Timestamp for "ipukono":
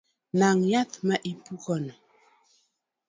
1.31-1.93